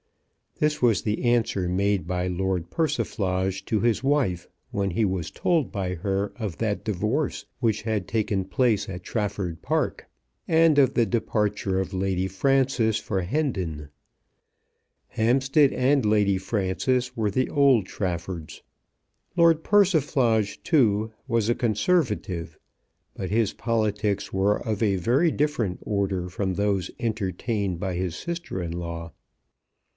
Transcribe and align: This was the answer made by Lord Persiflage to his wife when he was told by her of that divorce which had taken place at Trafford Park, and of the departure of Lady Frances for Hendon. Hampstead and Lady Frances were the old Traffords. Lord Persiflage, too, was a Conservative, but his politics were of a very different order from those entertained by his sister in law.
This 0.57 0.81
was 0.81 1.03
the 1.03 1.23
answer 1.23 1.67
made 1.67 2.07
by 2.07 2.25
Lord 2.27 2.69
Persiflage 2.71 3.65
to 3.65 3.79
his 3.81 4.03
wife 4.03 4.47
when 4.71 4.91
he 4.91 5.05
was 5.05 5.29
told 5.29 5.71
by 5.71 5.93
her 5.95 6.33
of 6.37 6.57
that 6.57 6.83
divorce 6.83 7.45
which 7.59 7.83
had 7.83 8.07
taken 8.07 8.45
place 8.45 8.89
at 8.89 9.03
Trafford 9.03 9.61
Park, 9.61 10.07
and 10.47 10.79
of 10.79 10.93
the 10.95 11.05
departure 11.05 11.79
of 11.79 11.93
Lady 11.93 12.27
Frances 12.27 12.97
for 12.97 13.21
Hendon. 13.21 13.89
Hampstead 15.09 15.71
and 15.73 16.03
Lady 16.03 16.37
Frances 16.39 17.15
were 17.15 17.31
the 17.31 17.49
old 17.49 17.85
Traffords. 17.87 18.61
Lord 19.35 19.63
Persiflage, 19.63 20.61
too, 20.63 21.11
was 21.27 21.47
a 21.47 21.55
Conservative, 21.55 22.57
but 23.15 23.29
his 23.29 23.53
politics 23.53 24.33
were 24.33 24.59
of 24.59 24.81
a 24.81 24.95
very 24.95 25.31
different 25.31 25.79
order 25.83 26.27
from 26.27 26.53
those 26.55 26.89
entertained 26.99 27.79
by 27.79 27.93
his 27.93 28.15
sister 28.15 28.61
in 28.61 28.71
law. 28.71 29.11